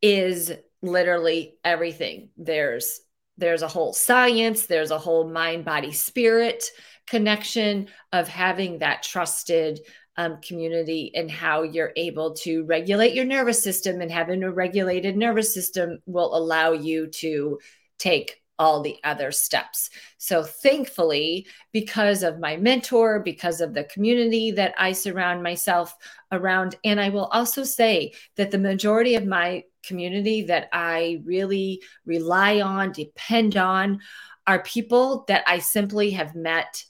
is 0.00 0.52
literally 0.82 1.56
everything. 1.64 2.30
There's 2.36 3.00
there's 3.38 3.62
a 3.62 3.68
whole 3.68 3.92
science, 3.92 4.66
there's 4.66 4.90
a 4.90 4.98
whole 4.98 5.28
mind 5.28 5.64
body 5.64 5.92
spirit 5.92 6.64
connection 7.08 7.88
of 8.12 8.28
having 8.28 8.78
that 8.78 9.02
trusted 9.02 9.80
um, 10.16 10.38
community 10.42 11.10
and 11.14 11.30
how 11.30 11.62
you're 11.62 11.92
able 11.96 12.34
to 12.34 12.64
regulate 12.64 13.14
your 13.14 13.24
nervous 13.24 13.62
system 13.62 14.00
and 14.00 14.10
having 14.10 14.42
a 14.42 14.52
regulated 14.52 15.16
nervous 15.16 15.52
system 15.54 16.00
will 16.06 16.36
allow 16.36 16.72
you 16.72 17.06
to 17.06 17.58
take 17.98 18.42
all 18.58 18.82
the 18.82 18.98
other 19.02 19.32
steps. 19.32 19.90
So, 20.18 20.44
thankfully, 20.44 21.46
because 21.72 22.22
of 22.22 22.38
my 22.38 22.56
mentor, 22.56 23.20
because 23.20 23.60
of 23.60 23.74
the 23.74 23.84
community 23.84 24.52
that 24.52 24.74
I 24.78 24.92
surround 24.92 25.42
myself 25.42 25.96
around, 26.30 26.76
and 26.84 27.00
I 27.00 27.08
will 27.08 27.26
also 27.26 27.64
say 27.64 28.12
that 28.36 28.50
the 28.50 28.58
majority 28.58 29.14
of 29.16 29.26
my 29.26 29.64
community 29.82 30.42
that 30.42 30.68
I 30.72 31.20
really 31.24 31.82
rely 32.04 32.60
on, 32.60 32.92
depend 32.92 33.56
on, 33.56 34.00
are 34.46 34.62
people 34.62 35.24
that 35.28 35.44
I 35.46 35.58
simply 35.58 36.10
have 36.12 36.34
met 36.34 36.84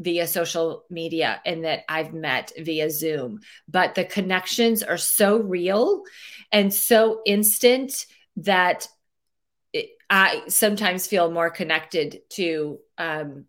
via 0.00 0.26
social 0.26 0.84
media 0.88 1.40
and 1.44 1.64
that 1.64 1.80
I've 1.88 2.14
met 2.14 2.52
via 2.58 2.90
Zoom. 2.90 3.40
But 3.68 3.94
the 3.94 4.04
connections 4.04 4.82
are 4.82 4.96
so 4.96 5.36
real 5.36 6.02
and 6.50 6.72
so 6.72 7.20
instant 7.26 8.06
that 8.36 8.88
it, 9.72 9.90
I 10.08 10.42
sometimes 10.48 11.06
feel 11.06 11.30
more 11.30 11.50
connected 11.50 12.20
to 12.30 12.78
um, 12.96 13.44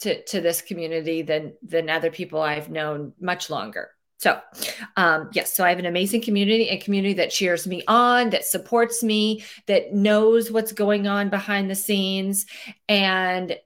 to 0.00 0.22
to 0.24 0.40
this 0.40 0.60
community 0.60 1.22
than 1.22 1.54
than 1.62 1.88
other 1.88 2.10
people 2.10 2.40
I've 2.42 2.68
known 2.68 3.12
much 3.20 3.48
longer. 3.48 3.90
So, 4.18 4.40
um, 4.96 5.30
yes, 5.32 5.54
so 5.54 5.64
I 5.64 5.70
have 5.70 5.78
an 5.78 5.86
amazing 5.86 6.22
community, 6.22 6.68
a 6.68 6.78
community 6.78 7.14
that 7.14 7.30
cheers 7.30 7.66
me 7.66 7.82
on, 7.88 8.30
that 8.30 8.44
supports 8.44 9.02
me, 9.02 9.44
that 9.66 9.92
knows 9.92 10.50
what's 10.50 10.72
going 10.72 11.06
on 11.06 11.28
behind 11.28 11.70
the 11.70 11.74
scenes, 11.74 12.46
and 12.88 13.58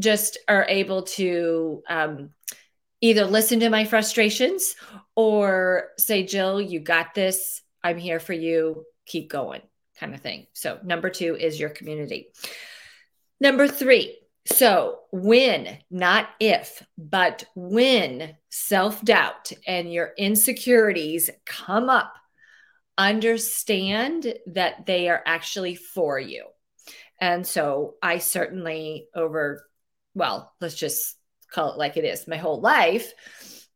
just 0.00 0.38
are 0.48 0.66
able 0.68 1.02
to 1.02 1.82
um, 1.88 2.30
either 3.00 3.24
listen 3.26 3.60
to 3.60 3.70
my 3.70 3.84
frustrations 3.84 4.76
or 5.14 5.90
say, 5.98 6.24
Jill, 6.24 6.60
you 6.60 6.80
got 6.80 7.14
this. 7.14 7.60
I'm 7.82 7.98
here 7.98 8.20
for 8.20 8.32
you. 8.32 8.84
Keep 9.06 9.30
going, 9.30 9.60
kind 9.98 10.14
of 10.14 10.20
thing. 10.20 10.46
So, 10.54 10.78
number 10.82 11.10
two 11.10 11.36
is 11.36 11.60
your 11.60 11.70
community. 11.70 12.28
Number 13.40 13.68
three, 13.68 14.16
so 14.46 15.00
when, 15.10 15.78
not 15.90 16.28
if, 16.38 16.82
but 16.98 17.44
when 17.54 18.36
self 18.50 19.02
doubt 19.02 19.52
and 19.66 19.92
your 19.92 20.12
insecurities 20.18 21.30
come 21.46 21.88
up, 21.88 22.14
understand 22.98 24.34
that 24.46 24.86
they 24.86 25.08
are 25.08 25.22
actually 25.26 25.74
for 25.74 26.18
you. 26.18 26.46
And 27.20 27.46
so 27.46 27.94
I 28.02 28.18
certainly, 28.18 29.08
over, 29.14 29.66
well, 30.14 30.52
let's 30.60 30.74
just 30.74 31.16
call 31.50 31.72
it 31.72 31.78
like 31.78 31.96
it 31.96 32.04
is, 32.04 32.28
my 32.28 32.36
whole 32.36 32.60
life, 32.60 33.12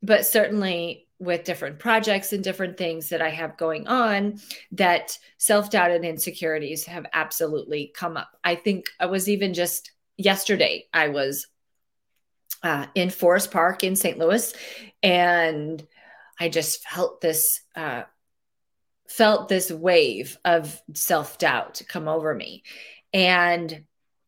but 0.03 0.27
certainly 0.27 1.07
with 1.19 1.45
different 1.45 1.79
projects 1.79 2.33
and 2.33 2.45
different 2.45 2.77
things 2.77 3.09
that 3.09 3.23
I 3.23 3.31
have 3.31 3.57
going 3.57 3.89
on, 3.89 4.39
that 4.73 5.19
self 5.39 5.71
doubt 5.71 5.93
and 5.93 6.05
insecurities 6.05 6.85
have 6.85 7.07
absolutely 7.13 7.91
come 7.95 8.17
up. 8.17 8.31
I 8.45 8.55
think 8.55 8.87
I 9.01 9.07
was 9.07 9.29
even 9.29 9.55
just 9.55 9.93
yesterday 10.19 10.87
I 10.93 11.09
was 11.09 11.47
uh, 12.63 12.87
in 12.95 13.09
Forest 13.09 13.51
Park 13.53 13.85
in 13.85 13.97
St. 13.97 14.19
Louis, 14.19 14.53
and 15.03 15.87
I 16.39 16.49
just 16.49 16.87
felt 16.87 17.21
this 17.21 17.61
uh, 17.75 18.03
felt 19.09 19.49
this 19.49 19.71
wave 19.71 20.37
of 20.45 20.83
self 20.95 21.39
doubt 21.39 21.81
come 21.89 22.09
over 22.09 22.35
me, 22.35 22.65
and 23.15 23.85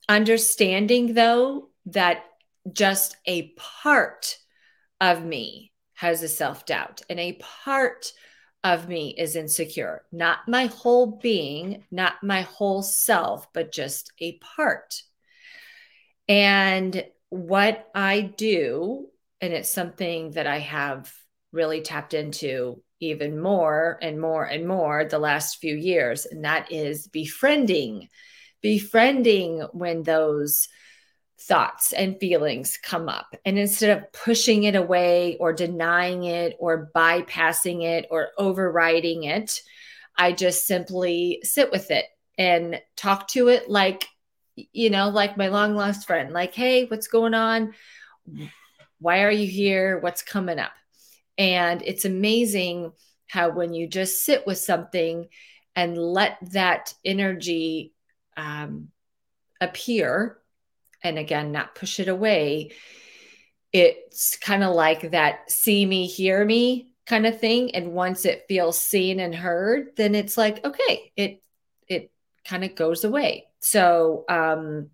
understanding 0.08 1.14
though 1.14 1.68
that 1.86 2.24
just 2.72 3.16
a 3.26 3.48
part 3.56 4.38
of 5.00 5.24
me 5.24 5.72
has 5.94 6.22
a 6.22 6.28
self 6.28 6.64
doubt, 6.64 7.02
and 7.10 7.18
a 7.18 7.38
part 7.64 8.12
of 8.62 8.88
me 8.88 9.14
is 9.16 9.36
insecure. 9.36 10.04
Not 10.12 10.40
my 10.46 10.66
whole 10.66 11.18
being, 11.22 11.84
not 11.90 12.22
my 12.22 12.42
whole 12.42 12.82
self, 12.82 13.52
but 13.52 13.72
just 13.72 14.12
a 14.20 14.38
part. 14.38 15.02
And 16.30 17.04
what 17.30 17.90
I 17.92 18.20
do, 18.20 19.08
and 19.40 19.52
it's 19.52 19.68
something 19.68 20.30
that 20.32 20.46
I 20.46 20.60
have 20.60 21.12
really 21.50 21.80
tapped 21.80 22.14
into 22.14 22.80
even 23.00 23.40
more 23.40 23.98
and 24.00 24.20
more 24.20 24.44
and 24.44 24.68
more 24.68 25.04
the 25.04 25.18
last 25.18 25.56
few 25.56 25.74
years, 25.74 26.26
and 26.26 26.44
that 26.44 26.70
is 26.70 27.08
befriending. 27.08 28.08
Befriending 28.62 29.66
when 29.72 30.04
those 30.04 30.68
thoughts 31.40 31.92
and 31.92 32.20
feelings 32.20 32.78
come 32.80 33.08
up. 33.08 33.34
And 33.44 33.58
instead 33.58 33.98
of 33.98 34.12
pushing 34.12 34.62
it 34.64 34.76
away 34.76 35.36
or 35.40 35.52
denying 35.52 36.24
it 36.24 36.54
or 36.60 36.92
bypassing 36.94 37.82
it 37.82 38.06
or 38.08 38.28
overriding 38.38 39.24
it, 39.24 39.60
I 40.16 40.30
just 40.30 40.64
simply 40.64 41.40
sit 41.42 41.72
with 41.72 41.90
it 41.90 42.04
and 42.38 42.80
talk 42.94 43.26
to 43.28 43.48
it 43.48 43.68
like, 43.68 44.06
you 44.72 44.90
know, 44.90 45.08
like 45.08 45.36
my 45.36 45.48
long 45.48 45.74
lost 45.74 46.06
friend, 46.06 46.32
like, 46.32 46.54
hey, 46.54 46.84
what's 46.86 47.08
going 47.08 47.34
on? 47.34 47.74
Why 48.98 49.22
are 49.22 49.30
you 49.30 49.46
here? 49.46 49.98
What's 49.98 50.22
coming 50.22 50.58
up? 50.58 50.72
And 51.38 51.82
it's 51.82 52.04
amazing 52.04 52.92
how 53.28 53.50
when 53.50 53.72
you 53.72 53.86
just 53.86 54.24
sit 54.24 54.46
with 54.46 54.58
something 54.58 55.28
and 55.74 55.96
let 55.96 56.38
that 56.52 56.92
energy 57.04 57.94
um, 58.36 58.88
appear 59.60 60.38
and 61.02 61.18
again, 61.18 61.52
not 61.52 61.74
push 61.74 62.00
it 62.00 62.08
away. 62.08 62.72
It's 63.72 64.36
kind 64.36 64.64
of 64.64 64.74
like 64.74 65.12
that 65.12 65.50
see 65.50 65.86
me, 65.86 66.06
hear 66.06 66.44
me 66.44 66.92
kind 67.06 67.26
of 67.26 67.40
thing. 67.40 67.74
And 67.74 67.92
once 67.92 68.24
it 68.24 68.44
feels 68.48 68.78
seen 68.78 69.20
and 69.20 69.34
heard, 69.34 69.96
then 69.96 70.14
it's 70.14 70.36
like, 70.36 70.64
okay, 70.64 71.12
it, 71.16 71.42
it 71.88 72.12
kind 72.44 72.64
of 72.64 72.74
goes 72.74 73.04
away. 73.04 73.46
So, 73.60 74.24
um, 74.28 74.88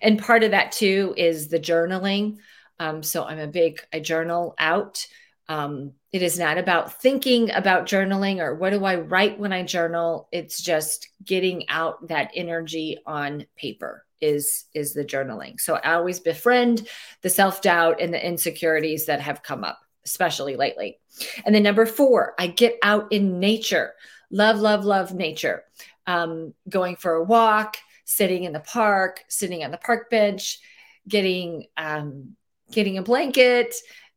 and 0.00 0.18
part 0.18 0.44
of 0.44 0.52
that 0.52 0.72
too 0.72 1.14
is 1.16 1.48
the 1.48 1.60
journaling. 1.60 2.36
Um, 2.78 3.02
so 3.02 3.24
I'm 3.24 3.38
a 3.38 3.46
big, 3.46 3.80
I 3.92 4.00
journal 4.00 4.54
out. 4.58 5.06
Um, 5.48 5.92
it 6.12 6.22
is 6.22 6.38
not 6.38 6.58
about 6.58 7.00
thinking 7.00 7.50
about 7.50 7.86
journaling 7.86 8.38
or 8.38 8.54
what 8.54 8.70
do 8.70 8.84
I 8.84 8.96
write 8.96 9.38
when 9.38 9.52
I 9.52 9.64
journal. 9.64 10.28
It's 10.32 10.62
just 10.62 11.08
getting 11.24 11.68
out 11.68 12.08
that 12.08 12.30
energy 12.34 12.98
on 13.04 13.46
paper 13.56 14.04
is 14.20 14.64
is 14.74 14.92
the 14.92 15.04
journaling. 15.04 15.58
So 15.60 15.76
I 15.76 15.94
always 15.94 16.20
befriend 16.20 16.86
the 17.22 17.30
self-doubt 17.30 18.00
and 18.00 18.12
the 18.12 18.24
insecurities 18.24 19.06
that 19.06 19.20
have 19.20 19.42
come 19.42 19.64
up, 19.64 19.80
especially 20.04 20.56
lately. 20.56 20.98
And 21.44 21.54
then 21.54 21.62
number 21.62 21.86
4, 21.86 22.34
I 22.38 22.46
get 22.46 22.78
out 22.82 23.12
in 23.12 23.40
nature. 23.40 23.94
Love 24.30 24.58
love 24.58 24.84
love 24.84 25.14
nature. 25.14 25.64
Um, 26.06 26.54
going 26.68 26.96
for 26.96 27.14
a 27.14 27.24
walk, 27.24 27.76
sitting 28.10 28.42
in 28.42 28.52
the 28.52 28.58
park, 28.58 29.22
sitting 29.28 29.62
on 29.62 29.70
the 29.70 29.78
park 29.78 30.10
bench, 30.10 30.58
getting 31.06 31.66
um, 31.76 32.36
getting 32.72 32.98
a 32.98 33.02
blanket, 33.02 33.72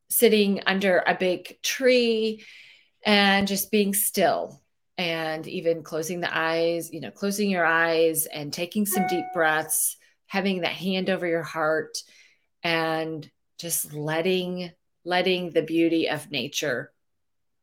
sitting 0.10 0.62
under 0.66 1.04
a 1.06 1.16
big 1.16 1.62
tree 1.62 2.44
and 3.06 3.48
just 3.48 3.70
being 3.70 3.94
still 3.94 4.62
and 4.98 5.48
even 5.48 5.84
closing 5.84 6.22
the 6.22 6.36
eyes, 6.36 6.92
you 6.92 7.02
know, 7.02 7.12
closing 7.12 7.52
your 7.52 7.66
eyes 7.66 8.26
and 8.26 8.52
taking 8.52 8.88
some 8.88 9.06
deep 9.08 9.26
breaths, 9.32 9.96
having 10.26 10.62
that 10.62 10.72
hand 10.72 11.12
over 11.12 11.28
your 11.28 11.44
heart 11.44 11.98
and 12.64 13.30
just 13.60 13.94
letting 13.94 14.72
letting 15.06 15.52
the 15.52 15.62
beauty 15.62 16.10
of 16.10 16.32
nature 16.32 16.92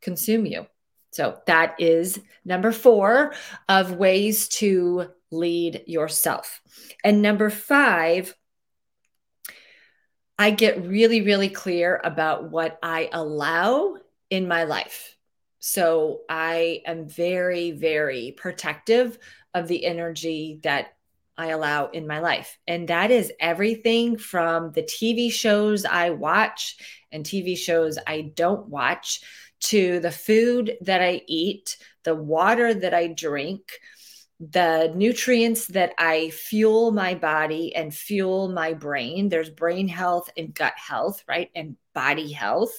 consume 0.01 0.47
you. 0.47 0.67
So 1.11 1.41
that 1.47 1.75
is 1.81 2.21
number 2.45 2.71
4 2.71 3.35
of 3.69 3.97
ways 3.97 4.47
to 4.61 5.11
lead 5.31 5.85
yourself. 5.87 6.61
And 7.05 7.23
number 7.23 7.51
5 7.51 8.35
I 10.39 10.51
get 10.51 10.87
really 10.87 11.21
really 11.21 11.51
clear 11.51 12.01
about 12.03 12.51
what 12.51 12.79
I 12.83 13.11
allow 13.13 13.97
in 14.31 14.49
my 14.49 14.65
life. 14.65 15.17
So 15.59 16.21
I 16.31 16.81
am 16.87 17.07
very, 17.07 17.73
very 17.73 18.33
protective 18.37 19.19
of 19.53 19.69
the 19.69 19.85
energy 19.85 20.61
that 20.63 20.95
I 21.37 21.49
allow 21.49 21.89
in 21.89 22.07
my 22.07 22.21
life. 22.21 22.59
And 22.67 22.89
that 22.89 23.11
is 23.11 23.33
everything 23.41 24.17
from 24.17 24.73
the 24.73 24.83
TV 24.83 25.31
shows 25.31 25.85
I 25.85 26.11
watch 26.11 26.77
and 27.13 27.25
TV 27.25 27.57
shows 27.57 27.99
I 28.07 28.33
don't 28.35 28.69
watch 28.69 29.23
to 29.61 30.01
the 30.01 30.11
food 30.11 30.77
that 30.83 31.03
I 31.03 31.23
eat, 31.27 31.77
the 32.05 32.15
water 32.15 32.73
that 32.73 32.95
I 32.95 33.09
drink, 33.09 33.79
the 34.41 34.91
nutrients 34.95 35.67
that 35.69 35.93
I 35.99 36.31
fuel 36.31 36.93
my 36.93 37.15
body 37.15 37.77
and 37.77 37.95
fuel 37.95 38.49
my 38.49 38.73
brain. 38.73 39.29
There's 39.29 39.51
brain 39.51 39.87
health 39.87 40.31
and 40.37 40.55
gut 40.55 40.73
health, 40.77 41.23
right? 41.29 41.51
And 41.55 41.77
body 41.95 42.33
health. 42.33 42.75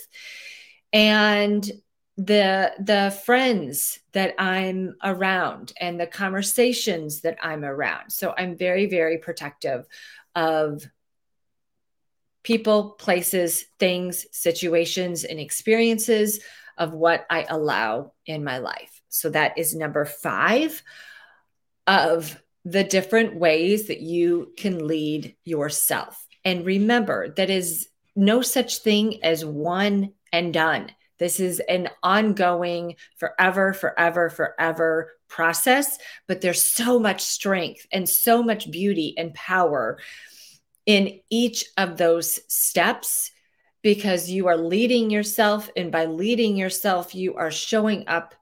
And 0.92 1.70
the 2.18 2.74
the 2.80 3.18
friends 3.24 4.00
that 4.12 4.36
i'm 4.38 4.96
around 5.04 5.72
and 5.80 6.00
the 6.00 6.06
conversations 6.06 7.22
that 7.22 7.38
i'm 7.42 7.64
around 7.64 8.12
so 8.12 8.34
i'm 8.38 8.58
very 8.58 8.86
very 8.86 9.18
protective 9.18 9.88
of 10.36 10.86
people 12.44 12.92
places 12.92 13.66
things 13.80 14.26
situations 14.32 15.24
and 15.24 15.40
experiences 15.40 16.42
of 16.78 16.94
what 16.94 17.26
i 17.30 17.46
allow 17.50 18.12
in 18.26 18.44
my 18.44 18.58
life 18.58 19.02
so 19.08 19.30
that 19.30 19.58
is 19.58 19.74
number 19.74 20.04
5 20.04 20.84
of 21.92 22.42
the 22.66 22.84
different 22.84 23.36
ways 23.36 23.88
that 23.88 24.02
you 24.02 24.52
can 24.58 24.88
lead 24.88 25.36
yourself 25.44 26.26
and 26.46 26.66
remember 26.66 27.30
that 27.36 27.50
is 27.50 27.88
no 28.16 28.42
such 28.42 28.80
thing 28.80 29.24
as 29.24 29.44
one 29.46 30.14
and 30.32 30.54
done 30.54 30.92
this 31.22 31.40
is 31.40 31.60
an 31.60 31.88
ongoing, 32.02 32.96
forever, 33.18 33.74
forever, 33.74 34.32
forever 34.32 35.12
process, 35.28 36.00
but 36.28 36.42
there's 36.42 36.64
so 36.64 36.98
much 36.98 37.22
strength 37.22 37.86
and 37.92 38.10
so 38.10 38.42
much 38.42 38.72
beauty 38.72 39.14
and 39.16 39.32
power 39.36 40.00
in 40.88 41.20
each 41.30 41.66
of 41.78 41.98
those 41.98 42.40
steps 42.52 43.30
because 43.84 44.32
you 44.32 44.48
are 44.48 44.58
leading 44.58 45.12
yourself. 45.12 45.70
And 45.78 45.92
by 45.92 46.06
leading 46.06 46.58
yourself, 46.58 47.14
you 47.14 47.36
are 47.36 47.52
showing 47.52 48.08
up 48.08 48.34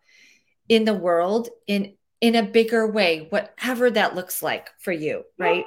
in 0.70 0.86
the 0.86 0.94
world 0.94 1.50
in 1.68 1.98
in 2.22 2.36
a 2.36 2.44
bigger 2.44 2.88
way 2.88 3.28
whatever 3.30 3.90
that 3.90 4.16
looks 4.16 4.42
like 4.44 4.70
for 4.80 4.92
you 4.92 5.24
right 5.38 5.66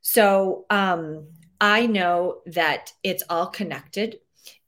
so 0.00 0.66
um 0.70 1.26
i 1.60 1.86
know 1.86 2.40
that 2.46 2.92
it's 3.02 3.22
all 3.28 3.46
connected 3.46 4.18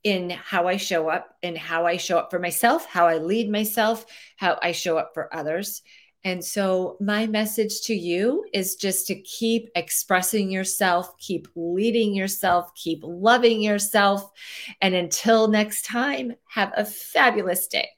in 0.04 0.30
how 0.30 0.68
I 0.68 0.76
show 0.76 1.08
up 1.08 1.36
and 1.42 1.58
how 1.58 1.84
I 1.84 1.96
show 1.96 2.18
up 2.18 2.30
for 2.30 2.38
myself, 2.38 2.86
how 2.86 3.06
I 3.06 3.18
lead 3.18 3.50
myself, 3.50 4.06
how 4.36 4.58
I 4.62 4.72
show 4.72 4.96
up 4.96 5.10
for 5.12 5.34
others. 5.34 5.82
And 6.24 6.44
so, 6.44 6.96
my 7.00 7.26
message 7.26 7.82
to 7.82 7.94
you 7.94 8.44
is 8.52 8.74
just 8.74 9.06
to 9.06 9.14
keep 9.22 9.70
expressing 9.76 10.50
yourself, 10.50 11.16
keep 11.18 11.46
leading 11.54 12.14
yourself, 12.14 12.74
keep 12.74 13.00
loving 13.02 13.60
yourself. 13.60 14.28
And 14.80 14.94
until 14.94 15.48
next 15.48 15.84
time, 15.84 16.34
have 16.48 16.72
a 16.76 16.84
fabulous 16.84 17.66
day. 17.68 17.88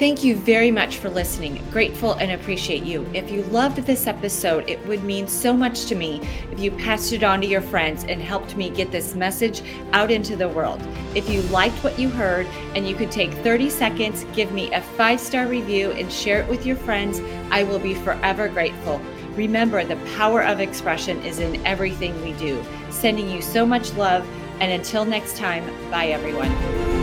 Thank 0.00 0.24
you 0.24 0.34
very 0.34 0.70
much 0.70 0.96
for 0.96 1.10
listening. 1.10 1.62
Grateful 1.70 2.14
and 2.14 2.32
appreciate 2.32 2.84
you. 2.84 3.06
If 3.12 3.30
you 3.30 3.42
loved 3.42 3.76
this 3.76 4.06
episode, 4.06 4.64
it 4.66 4.82
would 4.86 5.04
mean 5.04 5.28
so 5.28 5.52
much 5.52 5.84
to 5.88 5.94
me 5.94 6.22
if 6.50 6.58
you 6.58 6.70
passed 6.70 7.12
it 7.12 7.22
on 7.22 7.42
to 7.42 7.46
your 7.46 7.60
friends 7.60 8.04
and 8.04 8.18
helped 8.22 8.56
me 8.56 8.70
get 8.70 8.90
this 8.90 9.14
message 9.14 9.62
out 9.92 10.10
into 10.10 10.36
the 10.36 10.48
world. 10.48 10.80
If 11.14 11.28
you 11.28 11.42
liked 11.42 11.84
what 11.84 11.98
you 11.98 12.08
heard 12.08 12.46
and 12.74 12.88
you 12.88 12.94
could 12.94 13.10
take 13.10 13.30
30 13.44 13.68
seconds, 13.68 14.24
give 14.32 14.52
me 14.52 14.72
a 14.72 14.80
five 14.80 15.20
star 15.20 15.46
review 15.46 15.90
and 15.90 16.10
share 16.10 16.40
it 16.40 16.48
with 16.48 16.64
your 16.64 16.76
friends, 16.76 17.20
I 17.50 17.64
will 17.64 17.78
be 17.78 17.92
forever 17.92 18.48
grateful. 18.48 19.02
Remember, 19.34 19.84
the 19.84 19.96
power 20.16 20.42
of 20.42 20.60
expression 20.60 21.22
is 21.26 21.40
in 21.40 21.62
everything 21.66 22.18
we 22.22 22.32
do. 22.38 22.64
Sending 22.88 23.28
you 23.28 23.42
so 23.42 23.66
much 23.66 23.92
love. 23.96 24.26
And 24.60 24.72
until 24.72 25.04
next 25.04 25.36
time, 25.36 25.66
bye 25.90 26.06
everyone. 26.06 26.99